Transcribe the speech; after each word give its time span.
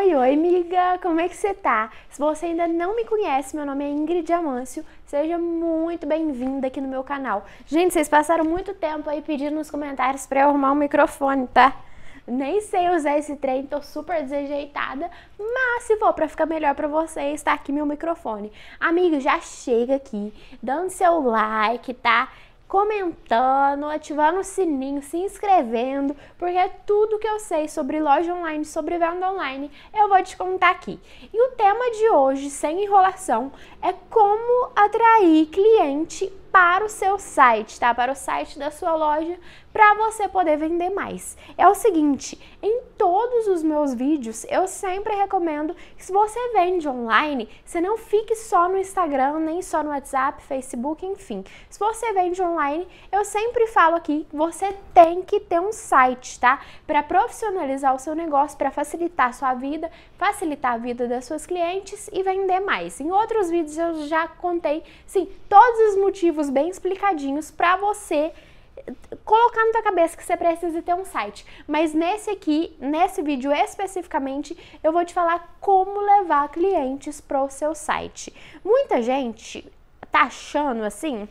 Oi, 0.00 0.14
oi, 0.14 0.32
amiga! 0.32 0.98
Como 1.02 1.20
é 1.20 1.28
que 1.28 1.36
você 1.36 1.52
tá? 1.52 1.90
Se 2.08 2.18
você 2.18 2.46
ainda 2.46 2.66
não 2.66 2.96
me 2.96 3.04
conhece, 3.04 3.54
meu 3.54 3.66
nome 3.66 3.84
é 3.84 3.88
Ingrid 3.90 4.32
Amâncio. 4.32 4.82
Seja 5.04 5.36
muito 5.36 6.06
bem-vinda 6.06 6.68
aqui 6.68 6.80
no 6.80 6.88
meu 6.88 7.04
canal. 7.04 7.44
Gente, 7.66 7.92
vocês 7.92 8.08
passaram 8.08 8.42
muito 8.42 8.72
tempo 8.72 9.10
aí 9.10 9.20
pedindo 9.20 9.56
nos 9.56 9.70
comentários 9.70 10.26
para 10.26 10.40
eu 10.40 10.48
arrumar 10.48 10.72
um 10.72 10.76
microfone, 10.76 11.46
tá? 11.48 11.76
Nem 12.26 12.62
sei 12.62 12.88
usar 12.88 13.18
esse 13.18 13.36
trem, 13.36 13.66
tô 13.66 13.82
super 13.82 14.22
desajeitada, 14.22 15.10
mas 15.38 15.82
se 15.82 15.94
for 15.98 16.14
para 16.14 16.28
ficar 16.28 16.46
melhor 16.46 16.74
para 16.74 16.88
vocês, 16.88 17.42
tá 17.42 17.52
aqui 17.52 17.70
meu 17.70 17.84
microfone. 17.84 18.50
Amigo, 18.80 19.20
já 19.20 19.38
chega 19.40 19.96
aqui, 19.96 20.32
dando 20.62 20.88
seu 20.88 21.20
like, 21.20 21.92
tá? 21.92 22.30
Comentando, 22.70 23.86
ativando 23.86 24.38
o 24.38 24.44
sininho, 24.44 25.02
se 25.02 25.16
inscrevendo, 25.16 26.14
porque 26.38 26.56
é 26.56 26.68
tudo 26.86 27.18
que 27.18 27.26
eu 27.26 27.40
sei 27.40 27.66
sobre 27.66 28.00
loja 28.00 28.32
online, 28.32 28.64
sobre 28.64 28.96
venda 28.96 29.28
online, 29.28 29.68
eu 29.92 30.08
vou 30.08 30.22
te 30.22 30.36
contar 30.36 30.70
aqui. 30.70 31.00
E 31.34 31.48
o 31.48 31.50
tema 31.56 31.90
de 31.90 32.08
hoje, 32.10 32.48
sem 32.48 32.84
enrolação, 32.84 33.50
é 33.82 33.92
como 34.08 34.70
atrair 34.76 35.46
cliente 35.46 36.32
para 36.52 36.84
o 36.84 36.88
seu 36.88 37.18
site, 37.18 37.78
tá? 37.78 37.92
Para 37.92 38.12
o 38.12 38.16
site 38.16 38.56
da 38.56 38.70
sua 38.70 38.94
loja, 38.94 39.36
para 39.72 39.94
você 39.94 40.28
poder 40.28 40.56
vender 40.56 40.90
mais. 40.90 41.36
É 41.56 41.66
o 41.68 41.74
seguinte, 41.74 42.40
em 42.62 42.82
todos 42.98 43.46
os 43.48 43.62
meus 43.62 43.94
vídeos, 43.94 44.44
eu 44.48 44.66
sempre 44.66 45.14
recomendo 45.14 45.74
que 45.96 46.04
se 46.04 46.12
você 46.12 46.38
vende 46.52 46.88
online, 46.88 47.48
você 47.64 47.80
não 47.80 47.96
fique 47.96 48.34
só 48.34 48.68
no 48.68 48.78
Instagram, 48.78 49.38
nem 49.40 49.62
só 49.62 49.82
no 49.82 49.90
WhatsApp, 49.90 50.42
Facebook, 50.42 51.04
enfim. 51.06 51.44
Se 51.68 51.78
você 51.78 52.12
vende 52.12 52.42
online, 52.42 52.86
eu 53.10 53.24
sempre 53.24 53.66
falo 53.68 53.96
aqui 53.96 54.26
você 54.32 54.74
tem 54.94 55.22
que 55.22 55.40
ter 55.40 55.60
um 55.60 55.72
site, 55.72 56.38
tá? 56.38 56.60
Para 56.86 57.02
profissionalizar 57.02 57.94
o 57.94 57.98
seu 57.98 58.14
negócio, 58.14 58.58
para 58.58 58.70
facilitar 58.70 59.28
a 59.28 59.32
sua 59.32 59.54
vida, 59.54 59.90
facilitar 60.16 60.74
a 60.74 60.78
vida 60.78 61.06
das 61.06 61.24
suas 61.24 61.46
clientes 61.46 62.08
e 62.12 62.22
vender 62.22 62.60
mais. 62.60 63.00
Em 63.00 63.10
outros 63.10 63.50
vídeos 63.50 63.76
eu 63.76 64.06
já 64.06 64.28
contei, 64.28 64.82
sim, 65.06 65.28
todos 65.48 65.90
os 65.90 65.96
motivos 65.96 66.50
bem 66.50 66.68
explicadinhos 66.68 67.50
para 67.50 67.76
você 67.76 68.32
colocar 69.24 69.64
na 69.64 69.72
tua 69.72 69.82
cabeça 69.82 70.16
que 70.16 70.24
você 70.24 70.36
precisa 70.36 70.82
ter 70.82 70.94
um 70.94 71.04
site. 71.04 71.46
Mas 71.66 71.94
nesse 71.94 72.30
aqui, 72.30 72.76
nesse 72.78 73.22
vídeo 73.22 73.52
especificamente, 73.52 74.56
eu 74.82 74.92
vou 74.92 75.04
te 75.04 75.14
falar 75.14 75.56
como 75.60 76.00
levar 76.00 76.48
clientes 76.48 77.20
para 77.20 77.42
o 77.42 77.50
seu 77.50 77.74
site. 77.74 78.34
Muita 78.64 79.02
gente 79.02 79.70
tá 80.10 80.22
achando 80.22 80.82
assim 80.82 81.28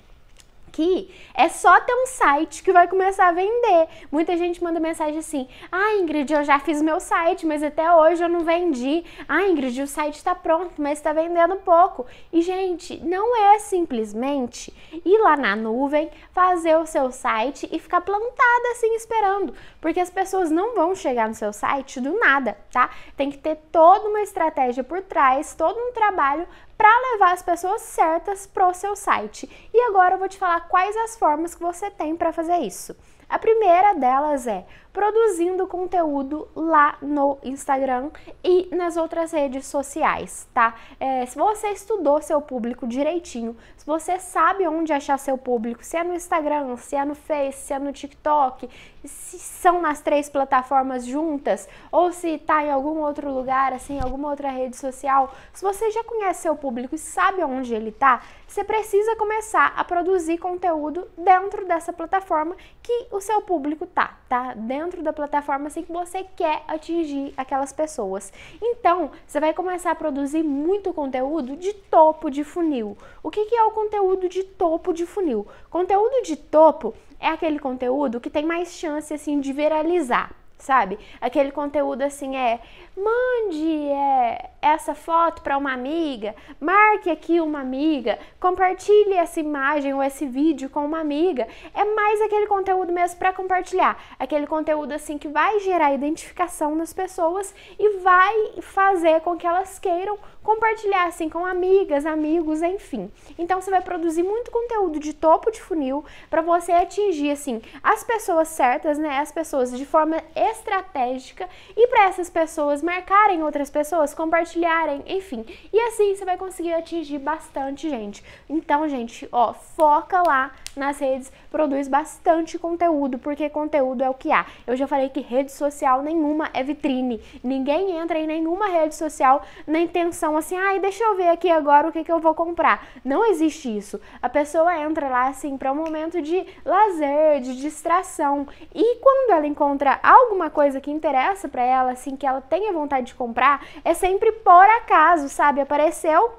aqui 0.70 1.14
é 1.34 1.50
só 1.50 1.80
ter 1.82 1.94
um 1.94 2.06
site 2.06 2.64
que 2.64 2.72
vai 2.72 2.88
começar 2.88 3.28
a 3.28 3.32
vender. 3.32 3.88
Muita 4.12 4.38
gente 4.38 4.64
manda 4.64 4.80
mensagem 4.80 5.18
assim: 5.18 5.48
Ah, 5.72 5.96
Ingrid, 5.96 6.32
eu 6.32 6.44
já 6.44 6.60
fiz 6.60 6.82
meu 6.82 7.00
site, 7.00 7.46
mas 7.46 7.64
até 7.64 7.92
hoje 7.94 8.24
eu 8.24 8.30
não 8.30 8.42
vendi. 8.42 9.04
Ah, 9.28 9.44
Ingrid, 9.44 9.82
o 9.82 9.88
site 9.88 10.16
está 10.16 10.36
pronto, 10.36 10.74
mas 10.78 11.00
está 11.00 11.12
vendendo 11.12 11.58
pouco. 11.58 12.06
E, 12.32 12.42
gente, 12.42 12.98
não 13.04 13.36
é 13.36 13.60
simplesmente 13.60 14.74
ir 15.04 15.18
lá 15.20 15.36
na 15.36 15.56
nuvem, 15.56 16.10
fazer 16.32 16.78
o 16.78 16.86
seu 16.86 17.12
site 17.12 17.68
e 17.72 17.80
ficar 17.80 18.02
plantada 18.02 18.72
assim 18.72 18.94
esperando, 18.96 19.54
porque 19.82 20.00
as 20.00 20.10
pessoas 20.10 20.52
não 20.52 20.76
vão 20.76 20.94
chegar 20.94 21.28
no 21.28 21.34
seu 21.34 21.52
site 21.52 22.00
do 22.00 22.18
nada, 22.20 22.58
tá? 22.72 22.90
Tem 23.18 23.32
que 23.32 23.38
ter 23.38 23.56
toda 23.72 24.08
uma 24.08 24.22
estratégia 24.22 24.84
por 24.84 25.02
trás, 25.02 25.56
todo 25.56 25.78
um 25.80 25.92
trabalho 25.92 26.48
para 26.80 27.12
levar 27.12 27.34
as 27.34 27.42
pessoas 27.42 27.82
certas 27.82 28.48
para 28.48 28.70
o 28.70 28.74
seu 28.74 28.96
site. 28.96 29.70
E 29.74 29.82
agora 29.90 30.16
eu 30.16 30.18
vou 30.18 30.30
te 30.30 30.38
falar 30.38 30.62
quais 30.70 30.96
as 30.96 31.18
formas 31.18 31.54
que 31.54 31.62
você 31.62 31.92
tem 31.92 32.16
para 32.16 32.32
fazer 32.32 32.56
isso. 32.60 32.96
A 33.28 33.38
primeira 33.38 33.94
delas 33.96 34.48
é 34.48 34.66
produzindo 35.00 35.66
conteúdo 35.66 36.46
lá 36.54 36.98
no 37.02 37.38
Instagram 37.42 38.12
e 38.44 38.68
nas 38.76 38.98
outras 38.98 39.32
redes 39.32 39.66
sociais, 39.66 40.46
tá? 40.54 40.76
É, 41.00 41.26
se 41.26 41.38
você 41.38 41.70
estudou 41.70 42.22
seu 42.22 42.42
público 42.42 42.86
direitinho, 42.86 43.56
se 43.78 43.86
você 43.86 44.20
sabe 44.20 44.68
onde 44.68 44.92
achar 44.92 45.18
seu 45.18 45.38
público, 45.38 45.86
se 45.86 45.96
é 45.96 46.04
no 46.04 46.14
Instagram, 46.14 46.76
se 46.76 46.98
é 46.98 47.06
no 47.06 47.16
Face, 47.16 47.60
se 47.60 47.74
é 47.74 47.80
no 47.80 47.94
TikTok, 47.94 48.70
se 49.06 49.40
são 49.40 49.82
nas 49.82 50.02
três 50.02 50.30
plataformas 50.30 51.06
juntas 51.06 51.70
ou 51.92 52.12
se 52.12 52.32
está 52.32 52.64
em 52.64 52.72
algum 52.72 53.00
outro 53.00 53.32
lugar, 53.32 53.72
assim, 53.72 54.00
alguma 54.00 54.30
outra 54.30 54.50
rede 54.50 54.76
social, 54.76 55.34
se 55.54 55.64
você 55.64 55.90
já 55.92 56.04
conhece 56.04 56.42
seu 56.42 56.56
público 56.56 56.96
e 56.96 56.98
sabe 56.98 57.42
onde 57.44 57.74
ele 57.74 57.90
está, 57.90 58.22
você 58.48 58.64
precisa 58.64 59.16
começar 59.16 59.74
a 59.76 59.84
produzir 59.84 60.38
conteúdo 60.40 61.08
dentro 61.18 61.66
dessa 61.66 61.94
plataforma 61.94 62.56
que 62.82 63.08
o 63.12 63.22
seu 63.22 63.42
público 63.42 63.86
tá, 63.86 64.18
tá? 64.28 64.54
Dentro 64.56 64.89
da 64.98 65.14
plataforma 65.14 65.68
assim 65.68 65.84
que 65.84 65.92
você 65.92 66.26
quer 66.36 66.64
atingir 66.68 67.34
aquelas 67.38 67.72
pessoas. 67.72 68.34
Então, 68.62 69.12
você 69.26 69.40
vai 69.40 69.54
começar 69.54 69.92
a 69.92 69.96
produzir 69.96 70.44
muito 70.44 70.94
conteúdo 70.94 71.56
de 71.56 71.74
topo 71.74 72.30
de 72.30 72.44
funil. 72.44 72.98
O 73.22 73.30
que, 73.30 73.46
que 73.46 73.56
é 73.56 73.64
o 73.64 73.72
conteúdo 73.72 74.28
de 74.28 74.44
topo 74.44 74.92
de 74.92 75.06
funil? 75.06 75.48
Conteúdo 75.70 76.24
de 76.24 76.36
topo 76.36 76.94
é 77.20 77.28
aquele 77.28 77.60
conteúdo 77.60 78.20
que 78.20 78.30
tem 78.30 78.46
mais 78.46 78.74
chance 78.74 79.14
assim 79.14 79.40
de 79.40 79.54
viralizar 79.54 80.36
sabe? 80.60 81.00
Aquele 81.22 81.52
conteúdo 81.52 82.02
assim 82.02 82.36
é 82.36 82.60
mande 82.96 83.90
é, 83.90 84.49
essa 84.62 84.94
foto 84.94 85.42
para 85.42 85.58
uma 85.58 85.74
amiga, 85.74 86.36
marque 86.60 87.10
aqui 87.10 87.40
uma 87.40 87.62
amiga, 87.62 88.20
compartilhe 88.40 89.14
essa 89.14 89.40
imagem 89.40 89.94
ou 89.94 90.04
esse 90.04 90.26
vídeo 90.26 90.70
com 90.70 90.86
uma 90.86 91.00
amiga. 91.00 91.48
É 91.74 91.86
mais 91.86 92.22
aquele 92.22 92.48
conteúdo 92.48 92.92
mesmo 92.92 93.18
para 93.18 93.34
compartilhar, 93.34 94.02
aquele 94.18 94.48
conteúdo 94.48 94.92
assim 94.92 95.18
que 95.18 95.28
vai 95.28 95.60
gerar 95.60 95.94
identificação 95.94 96.76
nas 96.76 96.94
pessoas 96.94 97.54
e 97.78 97.98
vai 98.00 98.62
fazer 98.62 99.22
com 99.22 99.38
que 99.38 99.48
elas 99.48 99.80
queiram 99.80 100.18
compartilhar 100.44 101.06
assim 101.06 101.30
com 101.30 101.46
amigas, 101.46 102.06
amigos, 102.06 102.62
enfim. 102.62 103.12
Então 103.38 103.62
você 103.62 103.70
vai 103.70 103.82
produzir 103.82 104.24
muito 104.24 104.50
conteúdo 104.50 105.00
de 105.00 105.14
topo 105.14 105.52
de 105.52 105.62
funil 105.62 106.04
para 106.30 106.42
você 106.42 106.72
atingir 106.72 107.32
assim 107.32 107.62
as 107.84 108.04
pessoas 108.04 108.48
certas, 108.48 108.98
né? 108.98 109.20
As 109.20 109.32
pessoas 109.32 109.76
de 109.78 109.86
forma 109.86 110.18
estratégica 110.36 111.48
e 111.76 111.88
para 111.88 112.06
essas 112.06 112.30
pessoas 112.30 112.82
marcarem 112.82 113.44
outras 113.44 113.70
pessoas, 113.70 114.14
compartilharem, 114.50 115.04
enfim. 115.08 115.46
E 115.72 115.80
assim 115.80 116.16
você 116.16 116.26
vai 116.26 116.38
conseguir 116.38 116.74
atingir 116.74 117.20
bastante 117.20 117.90
gente. 117.90 118.24
Então, 118.50 118.88
gente, 118.90 119.28
ó, 119.32 119.54
foca 119.54 120.22
lá 120.26 120.52
nas 120.76 121.00
redes, 121.00 121.32
produz 121.52 121.88
bastante 121.88 122.58
conteúdo, 122.58 123.20
porque 123.20 123.50
conteúdo 123.50 124.04
é 124.04 124.10
o 124.10 124.14
que 124.14 124.32
há. 124.32 124.46
Eu 124.66 124.76
já 124.76 124.88
falei 124.88 125.10
que 125.10 125.20
rede 125.20 125.52
social 125.52 126.02
nenhuma 126.02 126.50
é 126.54 126.64
vitrine. 126.64 127.22
Ninguém 127.44 127.98
entra 127.98 128.18
em 128.18 128.26
nenhuma 128.26 128.68
rede 128.68 128.96
social 128.96 129.44
na 129.68 129.80
intenção 129.80 130.38
assim, 130.38 130.56
ai, 130.56 130.80
deixa 130.80 131.04
eu 131.04 131.16
ver 131.16 131.30
aqui 131.30 131.50
agora 131.50 131.88
o 131.88 131.92
que, 131.92 132.04
que 132.04 132.12
eu 132.12 132.20
vou 132.20 132.34
comprar. 132.34 132.88
Não 133.04 133.26
existe 133.26 133.76
isso. 133.76 134.00
A 134.22 134.30
pessoa 134.30 134.78
entra 134.80 135.10
lá 135.10 135.28
assim 135.28 135.58
para 135.58 135.72
um 135.72 135.76
momento 135.76 136.22
de 136.22 136.46
lazer, 136.66 137.42
de 137.42 137.60
distração. 137.60 138.48
E 138.74 138.96
quando 138.98 139.32
ela 139.32 139.48
encontra 139.48 140.00
alguma 140.02 140.50
coisa 140.50 140.80
que 140.80 140.92
interessa 140.92 141.48
para 141.48 141.64
ela, 141.64 141.92
assim, 141.92 142.16
que 142.16 142.26
ela 142.26 142.42
tenha 142.42 142.72
vontade 142.72 143.08
de 143.08 143.16
comprar, 143.16 143.66
é 143.84 143.94
sempre 143.94 144.32
por 144.44 144.70
acaso, 144.70 145.30
sabe? 145.30 145.62
Apareceu 145.62 146.32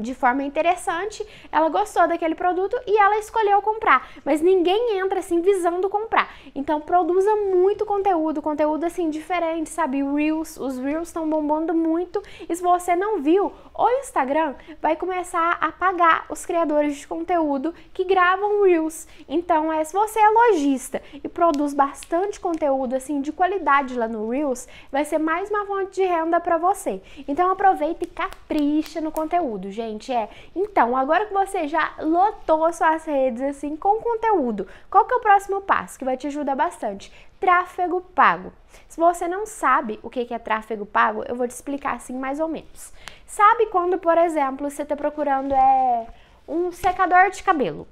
de 0.00 0.14
forma 0.14 0.42
interessante, 0.42 1.26
ela 1.50 1.68
gostou 1.68 2.06
daquele 2.06 2.34
produto 2.34 2.78
e 2.86 2.96
ela 2.96 3.18
escolheu 3.18 3.60
comprar. 3.60 4.08
Mas 4.24 4.40
ninguém 4.40 4.98
entra 4.98 5.18
assim 5.18 5.40
visando 5.40 5.88
comprar. 5.88 6.32
Então 6.54 6.80
produza 6.80 7.34
muito 7.36 7.84
conteúdo, 7.84 8.40
conteúdo 8.40 8.84
assim 8.84 9.10
diferente, 9.10 9.70
sabe? 9.70 10.02
Reels, 10.02 10.56
os 10.56 10.78
Reels 10.78 11.08
estão 11.08 11.28
bombando 11.28 11.74
muito. 11.74 12.22
E 12.48 12.54
se 12.54 12.62
você 12.62 12.94
não 12.94 13.20
viu, 13.20 13.52
o 13.74 13.90
Instagram 14.00 14.54
vai 14.80 14.96
começar 14.96 15.58
a 15.60 15.72
pagar 15.72 16.26
os 16.28 16.46
criadores 16.46 16.96
de 16.96 17.06
conteúdo 17.06 17.74
que 17.92 18.04
gravam 18.04 18.62
Reels. 18.62 19.06
Então, 19.28 19.72
é, 19.72 19.82
se 19.84 19.92
você 19.92 20.18
é 20.18 20.28
lojista 20.28 21.02
e 21.12 21.28
produz 21.28 21.74
bastante 21.74 22.40
conteúdo 22.40 22.94
assim 22.94 23.20
de 23.20 23.32
qualidade 23.32 23.94
lá 23.94 24.08
no 24.08 24.30
Reels, 24.30 24.68
vai 24.90 25.04
ser 25.04 25.18
mais 25.18 25.50
uma 25.50 25.66
fonte 25.66 25.96
de 25.96 26.04
renda 26.04 26.40
para 26.40 26.56
você. 26.56 27.00
Então 27.26 27.50
aproveita 27.50 28.04
e 28.04 28.06
capricha 28.06 29.00
no 29.00 29.10
conteúdo, 29.10 29.70
gente 29.70 29.87
gente, 29.88 30.12
é. 30.12 30.28
Então, 30.54 30.96
agora 30.96 31.26
que 31.26 31.32
você 31.32 31.66
já 31.66 31.94
lotou 32.00 32.70
suas 32.72 33.04
redes 33.04 33.42
assim 33.42 33.76
com 33.76 34.00
conteúdo, 34.00 34.66
qual 34.90 35.04
que 35.04 35.14
é 35.14 35.16
o 35.16 35.20
próximo 35.20 35.60
passo 35.60 35.98
que 35.98 36.04
vai 36.04 36.16
te 36.16 36.26
ajudar 36.26 36.54
bastante? 36.54 37.12
Tráfego 37.40 38.00
pago. 38.14 38.52
Se 38.88 38.98
você 38.98 39.26
não 39.26 39.46
sabe 39.46 39.98
o 40.02 40.10
que 40.10 40.32
é 40.32 40.38
tráfego 40.38 40.84
pago, 40.84 41.24
eu 41.26 41.34
vou 41.34 41.46
te 41.46 41.52
explicar 41.52 41.94
assim 41.94 42.14
mais 42.14 42.40
ou 42.40 42.48
menos. 42.48 42.92
Sabe 43.26 43.66
quando, 43.66 43.98
por 43.98 44.18
exemplo, 44.18 44.68
você 44.68 44.82
está 44.82 44.96
procurando 44.96 45.52
é 45.54 46.06
um 46.46 46.70
secador 46.72 47.30
de 47.30 47.42
cabelo? 47.42 47.86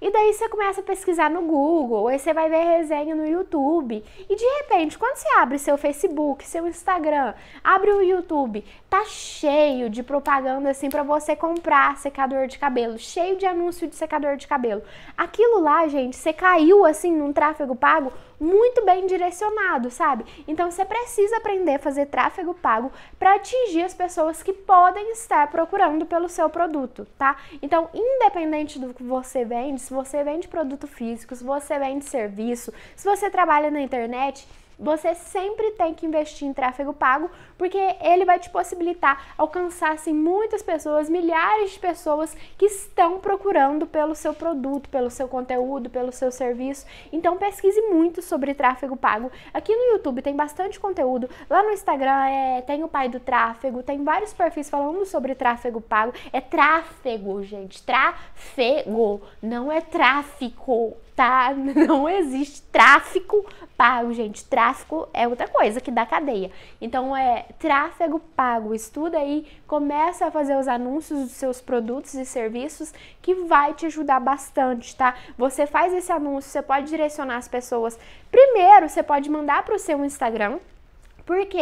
E 0.00 0.10
daí 0.10 0.32
você 0.32 0.48
começa 0.48 0.80
a 0.80 0.84
pesquisar 0.84 1.30
no 1.30 1.42
Google, 1.42 2.08
aí 2.08 2.18
você 2.18 2.34
vai 2.34 2.48
ver 2.48 2.64
resenha 2.64 3.14
no 3.14 3.24
YouTube. 3.24 4.04
E 4.28 4.34
de 4.34 4.44
repente, 4.44 4.98
quando 4.98 5.16
você 5.16 5.28
abre 5.38 5.58
seu 5.58 5.78
Facebook, 5.78 6.44
seu 6.44 6.66
Instagram, 6.66 7.34
abre 7.62 7.90
o 7.92 8.02
YouTube, 8.02 8.64
tá 8.90 9.04
cheio 9.04 9.88
de 9.88 10.02
propaganda 10.02 10.70
assim 10.70 10.90
para 10.90 11.04
você 11.04 11.36
comprar 11.36 11.96
secador 11.98 12.48
de 12.48 12.58
cabelo, 12.58 12.98
cheio 12.98 13.36
de 13.36 13.46
anúncio 13.46 13.86
de 13.86 13.94
secador 13.94 14.36
de 14.36 14.48
cabelo. 14.48 14.82
Aquilo 15.16 15.60
lá, 15.60 15.86
gente, 15.86 16.16
você 16.16 16.32
caiu 16.32 16.84
assim 16.84 17.12
num 17.12 17.32
tráfego 17.32 17.76
pago 17.76 18.12
muito 18.42 18.84
bem 18.84 19.06
direcionado, 19.06 19.88
sabe? 19.88 20.24
Então 20.48 20.68
você 20.70 20.84
precisa 20.84 21.36
aprender 21.36 21.76
a 21.76 21.78
fazer 21.78 22.06
tráfego 22.06 22.52
pago 22.52 22.90
para 23.18 23.36
atingir 23.36 23.84
as 23.84 23.94
pessoas 23.94 24.42
que 24.42 24.52
podem 24.52 25.12
estar 25.12 25.48
procurando 25.48 26.04
pelo 26.04 26.28
seu 26.28 26.50
produto, 26.50 27.06
tá? 27.16 27.36
Então, 27.62 27.88
independente 27.94 28.80
do 28.80 28.92
que 28.92 29.02
você 29.02 29.44
vende, 29.44 29.80
se 29.80 29.94
você 29.94 30.24
vende 30.24 30.48
produto 30.48 30.88
físico, 30.88 31.36
se 31.36 31.44
você 31.44 31.78
vende 31.78 32.04
serviço, 32.04 32.72
se 32.96 33.08
você 33.08 33.30
trabalha 33.30 33.70
na 33.70 33.80
internet, 33.80 34.46
você 34.78 35.14
sempre 35.14 35.70
tem 35.72 35.94
que 35.94 36.06
investir 36.06 36.46
em 36.46 36.52
tráfego 36.52 36.92
pago, 36.92 37.30
porque 37.56 37.78
ele 38.00 38.24
vai 38.24 38.38
te 38.38 38.50
possibilitar 38.50 39.34
alcançar 39.36 39.92
assim, 39.92 40.12
muitas 40.12 40.62
pessoas, 40.62 41.08
milhares 41.08 41.72
de 41.72 41.78
pessoas 41.78 42.36
que 42.56 42.66
estão 42.66 43.18
procurando 43.18 43.86
pelo 43.86 44.14
seu 44.14 44.34
produto, 44.34 44.88
pelo 44.88 45.10
seu 45.10 45.28
conteúdo, 45.28 45.90
pelo 45.90 46.12
seu 46.12 46.30
serviço. 46.30 46.86
Então 47.12 47.36
pesquise 47.36 47.80
muito 47.82 48.22
sobre 48.22 48.54
tráfego 48.54 48.96
pago. 48.96 49.30
Aqui 49.52 49.74
no 49.74 49.92
YouTube 49.92 50.22
tem 50.22 50.34
bastante 50.34 50.80
conteúdo, 50.80 51.28
lá 51.48 51.62
no 51.62 51.70
Instagram 51.70 52.26
é, 52.26 52.62
tem 52.62 52.82
o 52.82 52.88
pai 52.88 53.08
do 53.08 53.20
tráfego, 53.20 53.82
tem 53.82 54.02
vários 54.02 54.32
perfis 54.32 54.68
falando 54.68 55.04
sobre 55.04 55.34
tráfego 55.34 55.80
pago. 55.80 56.12
É 56.32 56.40
tráfego, 56.40 57.42
gente, 57.42 57.82
tráfego, 57.82 59.22
não 59.42 59.70
é 59.70 59.80
tráfico 59.80 60.96
tá? 61.22 61.54
Não 61.86 62.08
existe 62.08 62.62
tráfico 62.62 63.46
pago, 63.76 64.12
gente. 64.12 64.44
Tráfico 64.44 65.08
é 65.14 65.28
outra 65.28 65.46
coisa 65.46 65.80
que 65.80 65.90
dá 65.90 66.04
cadeia. 66.04 66.50
Então 66.80 67.16
é 67.16 67.46
tráfego 67.60 68.18
pago. 68.34 68.74
Estuda 68.74 69.18
aí, 69.18 69.46
começa 69.64 70.26
a 70.26 70.30
fazer 70.32 70.56
os 70.56 70.66
anúncios 70.66 71.20
dos 71.20 71.30
seus 71.30 71.60
produtos 71.60 72.14
e 72.14 72.24
serviços 72.24 72.92
que 73.20 73.34
vai 73.34 73.72
te 73.72 73.86
ajudar 73.86 74.18
bastante, 74.18 74.96
tá? 74.96 75.14
Você 75.38 75.64
faz 75.64 75.94
esse 75.94 76.10
anúncio, 76.10 76.50
você 76.50 76.60
pode 76.60 76.88
direcionar 76.88 77.36
as 77.36 77.46
pessoas. 77.46 77.96
Primeiro, 78.28 78.88
você 78.88 79.02
pode 79.02 79.30
mandar 79.30 79.62
para 79.62 79.76
o 79.76 79.78
seu 79.78 80.04
Instagram 80.04 80.58
porque 81.24 81.58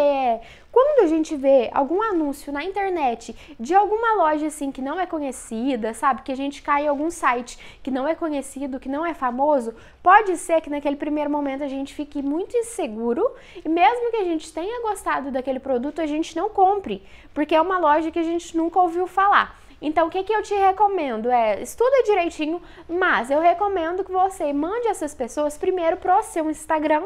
quando 0.73 1.05
a 1.05 1.07
gente 1.07 1.37
vê 1.37 1.69
algum 1.73 2.03
anúncio 2.03 2.53
na 2.53 2.65
internet 2.65 3.35
de 3.59 3.75
alguma 3.75 4.15
loja 4.15 4.47
assim 4.47 4.71
que 4.71 4.81
não 4.81 4.99
é 4.99 5.07
conhecida, 5.07 5.93
sabe? 5.93 6.23
Que 6.23 6.33
a 6.33 6.37
gente 6.37 6.62
cai 6.62 6.85
em 6.85 6.89
algum 6.89 7.11
site 7.11 7.59
que 7.83 7.91
não 7.91 8.07
é 8.07 8.15
conhecido, 8.15 8.81
que 8.81 8.89
não 8.89 9.05
é 9.05 9.12
famoso, 9.12 9.75
pode 10.03 10.37
ser 10.37 10.61
que 10.61 10.71
naquele 10.71 10.97
primeiro 10.97 11.31
momento 11.31 11.62
a 11.62 11.69
gente 11.69 11.95
fique 11.95 12.23
muito 12.23 12.57
inseguro 12.57 13.31
e 13.65 13.69
mesmo 13.69 14.11
que 14.11 14.17
a 14.17 14.25
gente 14.25 14.53
tenha 14.53 14.83
gostado 14.83 15.31
daquele 15.31 15.61
produto, 15.61 16.01
a 16.01 16.07
gente 16.07 16.35
não 16.37 16.49
compre, 16.49 17.03
porque 17.35 17.55
é 17.55 17.61
uma 17.61 17.79
loja 17.79 18.11
que 18.11 18.19
a 18.19 18.25
gente 18.25 18.57
nunca 18.57 18.81
ouviu 18.81 19.07
falar. 19.07 19.60
Então, 19.81 20.09
o 20.09 20.11
que, 20.11 20.23
que 20.23 20.32
eu 20.32 20.43
te 20.43 20.55
recomendo? 20.55 21.31
É, 21.31 21.62
estuda 21.62 22.03
direitinho, 22.05 22.61
mas 22.88 23.31
eu 23.31 23.41
recomendo 23.41 24.05
que 24.05 24.12
você 24.12 24.53
mande 24.53 24.88
essas 24.88 25.15
pessoas 25.15 25.56
primeiro 25.56 25.97
pro 25.97 26.23
seu 26.23 26.50
Instagram 26.50 27.05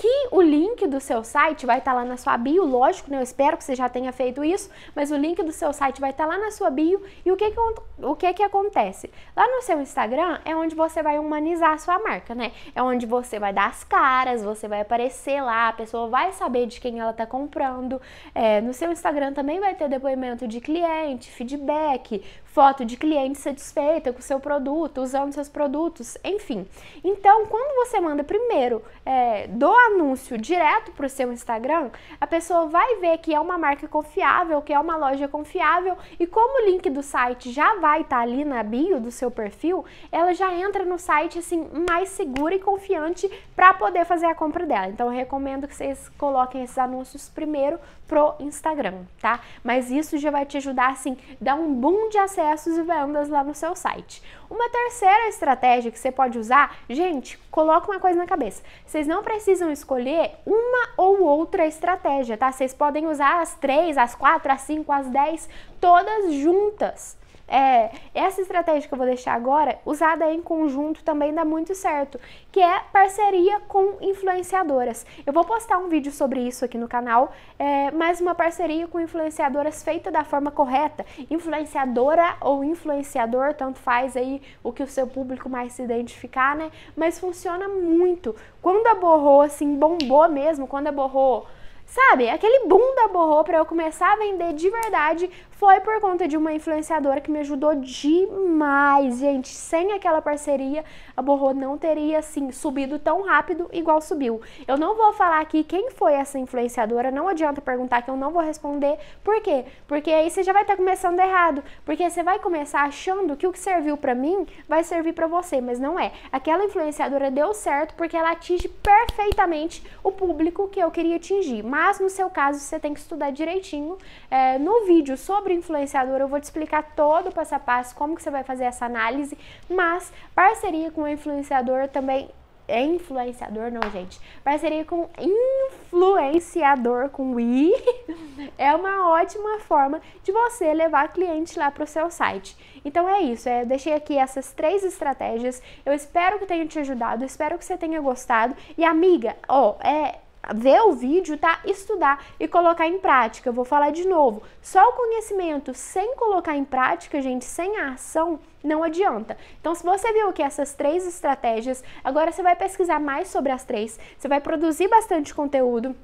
que 0.00 0.28
o 0.30 0.40
link 0.40 0.86
do 0.86 0.98
seu 0.98 1.22
site 1.22 1.66
vai 1.66 1.76
estar 1.76 1.90
tá 1.90 1.98
lá 1.98 2.06
na 2.06 2.16
sua 2.16 2.34
bio, 2.38 2.64
lógico, 2.64 3.10
né? 3.10 3.18
Eu 3.18 3.22
espero 3.22 3.58
que 3.58 3.62
você 3.62 3.74
já 3.74 3.86
tenha 3.86 4.10
feito 4.12 4.42
isso, 4.42 4.70
mas 4.96 5.10
o 5.10 5.14
link 5.14 5.42
do 5.42 5.52
seu 5.52 5.74
site 5.74 6.00
vai 6.00 6.08
estar 6.08 6.26
tá 6.26 6.30
lá 6.30 6.38
na 6.38 6.50
sua 6.50 6.70
bio. 6.70 7.02
E 7.22 7.30
o 7.30 7.36
que 7.36 7.50
que, 7.50 7.60
o 8.02 8.16
que 8.16 8.32
que 8.32 8.42
acontece? 8.42 9.10
Lá 9.36 9.46
no 9.46 9.60
seu 9.60 9.78
Instagram 9.78 10.38
é 10.46 10.56
onde 10.56 10.74
você 10.74 11.02
vai 11.02 11.18
humanizar 11.18 11.72
a 11.72 11.76
sua 11.76 11.98
marca, 11.98 12.34
né? 12.34 12.52
É 12.74 12.82
onde 12.82 13.04
você 13.04 13.38
vai 13.38 13.52
dar 13.52 13.68
as 13.68 13.84
caras, 13.84 14.42
você 14.42 14.66
vai 14.66 14.80
aparecer 14.80 15.42
lá, 15.42 15.68
a 15.68 15.72
pessoa 15.74 16.08
vai 16.08 16.32
saber 16.32 16.64
de 16.64 16.80
quem 16.80 16.98
ela 16.98 17.10
está 17.10 17.26
comprando. 17.26 18.00
É, 18.34 18.62
no 18.62 18.72
seu 18.72 18.90
Instagram 18.90 19.34
também 19.34 19.60
vai 19.60 19.74
ter 19.74 19.86
depoimento 19.86 20.48
de 20.48 20.62
cliente, 20.62 21.30
feedback, 21.30 21.99
Beck 22.08 22.22
foto 22.52 22.84
de 22.84 22.96
cliente 22.96 23.38
satisfeita 23.38 24.12
com 24.12 24.18
o 24.18 24.22
seu 24.22 24.40
produto, 24.40 25.00
usando 25.00 25.32
seus 25.32 25.48
produtos, 25.48 26.18
enfim. 26.24 26.66
Então, 27.02 27.46
quando 27.46 27.86
você 27.86 28.00
manda 28.00 28.24
primeiro 28.24 28.82
é, 29.06 29.46
do 29.46 29.72
anúncio 29.72 30.36
direto 30.36 30.90
para 30.92 31.06
o 31.06 31.08
seu 31.08 31.32
Instagram, 31.32 31.90
a 32.20 32.26
pessoa 32.26 32.66
vai 32.66 32.96
ver 32.96 33.18
que 33.18 33.34
é 33.34 33.40
uma 33.40 33.56
marca 33.56 33.86
confiável, 33.86 34.60
que 34.62 34.72
é 34.72 34.80
uma 34.80 34.96
loja 34.96 35.28
confiável 35.28 35.96
e 36.18 36.26
como 36.26 36.62
o 36.62 36.66
link 36.70 36.90
do 36.90 37.02
site 37.02 37.52
já 37.52 37.76
vai 37.76 38.02
estar 38.02 38.16
tá 38.16 38.22
ali 38.22 38.44
na 38.44 38.62
bio 38.62 39.00
do 39.00 39.10
seu 39.10 39.30
perfil, 39.30 39.84
ela 40.10 40.34
já 40.34 40.52
entra 40.52 40.84
no 40.84 40.98
site 40.98 41.38
assim 41.38 41.68
mais 41.88 42.08
segura 42.08 42.54
e 42.54 42.58
confiante 42.58 43.30
para 43.54 43.74
poder 43.74 44.04
fazer 44.04 44.26
a 44.26 44.34
compra 44.34 44.66
dela. 44.66 44.88
Então, 44.88 45.06
eu 45.06 45.12
recomendo 45.12 45.68
que 45.68 45.74
vocês 45.74 46.08
coloquem 46.18 46.64
esses 46.64 46.78
anúncios 46.78 47.28
primeiro 47.28 47.78
pro 48.10 48.34
Instagram, 48.40 49.04
tá? 49.20 49.40
Mas 49.62 49.88
isso 49.88 50.18
já 50.18 50.32
vai 50.32 50.44
te 50.44 50.56
ajudar 50.56 50.90
assim, 50.90 51.16
dar 51.40 51.54
um 51.54 51.72
boom 51.72 52.08
de 52.08 52.18
acessos 52.40 52.78
e 52.78 52.82
vendas 52.82 53.28
lá 53.28 53.44
no 53.44 53.54
seu 53.54 53.76
site. 53.76 54.22
Uma 54.48 54.68
terceira 54.68 55.28
estratégia 55.28 55.90
que 55.90 55.98
você 55.98 56.10
pode 56.10 56.38
usar, 56.38 56.76
gente, 56.88 57.38
coloca 57.50 57.90
uma 57.90 58.00
coisa 58.00 58.18
na 58.18 58.26
cabeça. 58.26 58.62
Vocês 58.86 59.06
não 59.06 59.22
precisam 59.22 59.70
escolher 59.70 60.32
uma 60.46 60.88
ou 60.96 61.22
outra 61.22 61.66
estratégia, 61.66 62.36
tá? 62.36 62.50
Vocês 62.50 62.72
podem 62.72 63.06
usar 63.06 63.42
as 63.42 63.54
três, 63.54 63.96
as 63.98 64.14
quatro, 64.14 64.50
as 64.50 64.62
cinco, 64.62 64.92
as 64.92 65.08
dez, 65.08 65.48
todas 65.80 66.32
juntas. 66.34 67.19
É, 67.50 67.90
essa 68.14 68.40
estratégia 68.40 68.88
que 68.88 68.94
eu 68.94 68.98
vou 68.98 69.06
deixar 69.06 69.34
agora, 69.34 69.80
usada 69.84 70.32
em 70.32 70.40
conjunto, 70.40 71.02
também 71.02 71.34
dá 71.34 71.44
muito 71.44 71.74
certo, 71.74 72.20
que 72.52 72.60
é 72.60 72.80
parceria 72.92 73.58
com 73.66 73.96
influenciadoras. 74.00 75.04
Eu 75.26 75.32
vou 75.32 75.44
postar 75.44 75.78
um 75.78 75.88
vídeo 75.88 76.12
sobre 76.12 76.40
isso 76.40 76.64
aqui 76.64 76.78
no 76.78 76.86
canal, 76.86 77.32
é, 77.58 77.90
mas 77.90 78.20
uma 78.20 78.36
parceria 78.36 78.86
com 78.86 79.00
influenciadoras 79.00 79.82
feita 79.82 80.12
da 80.12 80.22
forma 80.22 80.52
correta. 80.52 81.04
Influenciadora 81.28 82.36
ou 82.40 82.62
influenciador, 82.62 83.52
tanto 83.54 83.80
faz 83.80 84.16
aí 84.16 84.40
o 84.62 84.72
que 84.72 84.84
o 84.84 84.86
seu 84.86 85.08
público 85.08 85.48
mais 85.48 85.72
se 85.72 85.82
identificar, 85.82 86.54
né? 86.54 86.70
Mas 86.96 87.18
funciona 87.18 87.66
muito. 87.66 88.36
Quando 88.62 88.86
a 88.86 88.94
borrou, 88.94 89.40
assim, 89.40 89.74
bombou 89.74 90.28
mesmo, 90.28 90.68
quando 90.68 90.86
a 90.86 90.92
borrou 90.92 91.48
Sabe, 91.90 92.30
aquele 92.30 92.68
boom 92.68 92.94
da 92.94 93.08
Borrô 93.08 93.42
para 93.42 93.58
eu 93.58 93.66
começar 93.66 94.12
a 94.12 94.16
vender 94.16 94.52
de 94.52 94.70
verdade 94.70 95.28
foi 95.60 95.78
por 95.80 96.00
conta 96.00 96.26
de 96.26 96.38
uma 96.38 96.54
influenciadora 96.54 97.20
que 97.20 97.30
me 97.30 97.40
ajudou 97.40 97.74
demais, 97.74 99.18
gente. 99.18 99.48
Sem 99.48 99.92
aquela 99.92 100.22
parceria, 100.22 100.82
a 101.14 101.20
Borrô 101.20 101.52
não 101.52 101.76
teria 101.76 102.20
assim 102.20 102.50
subido 102.50 102.98
tão 102.98 103.20
rápido 103.20 103.68
igual 103.70 104.00
subiu. 104.00 104.40
Eu 104.66 104.78
não 104.78 104.96
vou 104.96 105.12
falar 105.12 105.40
aqui 105.40 105.62
quem 105.62 105.90
foi 105.90 106.14
essa 106.14 106.38
influenciadora, 106.38 107.10
não 107.10 107.28
adianta 107.28 107.60
perguntar 107.60 108.00
que 108.00 108.10
eu 108.10 108.16
não 108.16 108.30
vou 108.30 108.42
responder. 108.42 108.98
Por 109.22 109.38
quê? 109.42 109.66
Porque 109.86 110.10
aí 110.10 110.30
você 110.30 110.42
já 110.42 110.54
vai 110.54 110.62
estar 110.62 110.72
tá 110.72 110.78
começando 110.78 111.20
errado, 111.20 111.62
porque 111.84 112.08
você 112.08 112.22
vai 112.22 112.38
começar 112.38 112.80
achando 112.84 113.36
que 113.36 113.46
o 113.46 113.52
que 113.52 113.58
serviu 113.58 113.98
para 113.98 114.14
mim 114.14 114.46
vai 114.66 114.82
servir 114.82 115.12
para 115.12 115.26
você, 115.26 115.60
mas 115.60 115.78
não 115.78 116.00
é. 116.00 116.12
Aquela 116.32 116.64
influenciadora 116.64 117.30
deu 117.30 117.52
certo 117.52 117.94
porque 117.96 118.16
ela 118.16 118.30
atinge 118.30 118.66
perfeitamente 118.66 119.84
o 120.02 120.10
público 120.10 120.68
que 120.68 120.80
eu 120.80 120.90
queria 120.90 121.16
atingir. 121.16 121.62
Mas 121.62 121.90
mas 121.90 121.98
no 121.98 122.08
seu 122.08 122.30
caso 122.30 122.60
você 122.60 122.78
tem 122.78 122.94
que 122.94 123.00
estudar 123.00 123.30
direitinho. 123.30 123.98
É, 124.30 124.58
no 124.58 124.86
vídeo 124.86 125.16
sobre 125.16 125.49
influenciador 125.50 126.20
eu 126.20 126.28
vou 126.28 126.40
te 126.40 126.44
explicar 126.44 126.94
todo 126.94 127.28
o 127.28 127.32
passo 127.32 127.54
a 127.54 127.58
passo, 127.58 127.94
como 127.94 128.14
que 128.14 128.22
você 128.22 128.30
vai 128.30 128.44
fazer 128.44 128.64
essa 128.64 128.86
análise, 128.86 129.36
mas 129.68 130.12
parceria 130.34 130.90
com 130.90 131.02
o 131.02 131.08
influenciador 131.08 131.88
também 131.88 132.30
é 132.70 132.82
influenciador, 132.82 133.70
não, 133.70 133.82
gente. 133.90 134.20
Parceria 134.44 134.84
com 134.84 135.08
influenciador 135.18 137.10
com 137.10 137.38
i 137.38 137.72
é 138.56 138.74
uma 138.74 139.10
ótima 139.10 139.58
forma 139.60 140.00
de 140.22 140.30
você 140.30 140.72
levar 140.72 141.12
cliente 141.12 141.58
lá 141.58 141.70
para 141.70 141.84
o 141.84 141.86
seu 141.86 142.10
site. 142.10 142.56
Então 142.84 143.08
é 143.08 143.20
isso, 143.22 143.48
é, 143.48 143.64
deixei 143.64 143.92
aqui 143.92 144.16
essas 144.16 144.52
três 144.52 144.84
estratégias. 144.84 145.60
Eu 145.84 145.92
espero 145.92 146.38
que 146.38 146.46
tenha 146.46 146.64
te 146.64 146.78
ajudado, 146.78 147.24
espero 147.24 147.58
que 147.58 147.64
você 147.64 147.76
tenha 147.76 148.00
gostado. 148.00 148.56
E 148.78 148.84
amiga, 148.84 149.36
ó, 149.48 149.74
é 149.82 150.18
ver 150.54 150.80
o 150.82 150.92
vídeo, 150.92 151.36
tá? 151.36 151.60
Estudar 151.64 152.24
e 152.38 152.48
colocar 152.48 152.86
em 152.86 152.98
prática. 152.98 153.48
Eu 153.48 153.52
vou 153.52 153.64
falar 153.64 153.90
de 153.90 154.06
novo. 154.06 154.42
Só 154.62 154.88
o 154.88 154.92
conhecimento 154.92 155.74
sem 155.74 156.14
colocar 156.16 156.56
em 156.56 156.64
prática, 156.64 157.20
gente, 157.20 157.44
sem 157.44 157.78
a 157.78 157.92
ação, 157.92 158.40
não 158.62 158.82
adianta. 158.82 159.36
Então, 159.60 159.74
se 159.74 159.84
você 159.84 160.12
viu 160.12 160.32
que 160.32 160.42
essas 160.42 160.74
três 160.74 161.06
estratégias, 161.06 161.84
agora 162.02 162.32
você 162.32 162.42
vai 162.42 162.56
pesquisar 162.56 162.98
mais 162.98 163.28
sobre 163.28 163.52
as 163.52 163.64
três, 163.64 163.98
você 164.18 164.28
vai 164.28 164.40
produzir 164.40 164.88
bastante 164.88 165.34
conteúdo 165.34 165.94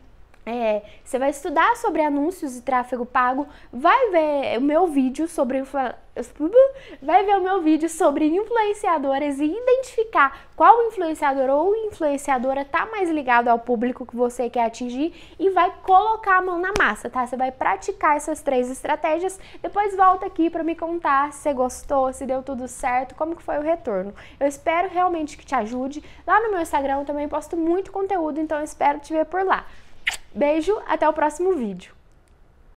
é, 0.46 0.82
você 1.04 1.18
vai 1.18 1.30
estudar 1.30 1.76
sobre 1.76 2.02
anúncios 2.02 2.56
e 2.56 2.62
tráfego 2.62 3.04
pago, 3.04 3.48
vai 3.72 4.10
ver 4.10 4.58
o 4.58 4.62
meu 4.62 4.86
vídeo 4.86 5.26
sobre 5.26 5.60
vai 7.02 7.24
ver 7.24 7.36
o 7.36 7.42
meu 7.42 7.60
vídeo 7.60 7.88
sobre 7.88 8.26
influenciadores 8.26 9.40
e 9.40 9.44
identificar 9.44 10.46
qual 10.54 10.86
influenciador 10.86 11.50
ou 11.50 11.74
influenciadora 11.74 12.64
tá 12.64 12.86
mais 12.86 13.10
ligado 13.10 13.48
ao 13.48 13.58
público 13.58 14.06
que 14.06 14.14
você 14.14 14.48
quer 14.48 14.66
atingir 14.66 15.12
e 15.36 15.50
vai 15.50 15.74
colocar 15.82 16.38
a 16.38 16.42
mão 16.42 16.60
na 16.60 16.72
massa, 16.78 17.10
tá? 17.10 17.26
Você 17.26 17.36
vai 17.36 17.50
praticar 17.50 18.16
essas 18.16 18.40
três 18.40 18.70
estratégias, 18.70 19.40
depois 19.60 19.96
volta 19.96 20.26
aqui 20.26 20.48
para 20.48 20.62
me 20.62 20.76
contar 20.76 21.32
se 21.32 21.42
você 21.42 21.52
gostou, 21.52 22.12
se 22.12 22.24
deu 22.24 22.40
tudo 22.40 22.68
certo, 22.68 23.16
como 23.16 23.34
que 23.34 23.42
foi 23.42 23.58
o 23.58 23.62
retorno. 23.62 24.14
Eu 24.38 24.46
espero 24.46 24.88
realmente 24.88 25.36
que 25.36 25.44
te 25.44 25.56
ajude. 25.56 26.04
Lá 26.24 26.40
no 26.40 26.52
meu 26.52 26.60
Instagram 26.60 27.00
eu 27.00 27.04
também 27.04 27.28
posto 27.28 27.56
muito 27.56 27.90
conteúdo, 27.90 28.40
então 28.40 28.58
eu 28.58 28.64
espero 28.64 29.00
te 29.00 29.12
ver 29.12 29.26
por 29.26 29.44
lá. 29.44 29.66
Beijo, 30.36 30.78
até 30.86 31.08
o 31.08 31.14
próximo 31.14 31.54
vídeo. 31.54 31.95